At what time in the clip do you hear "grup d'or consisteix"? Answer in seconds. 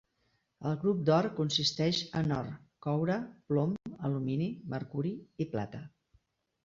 0.83-1.99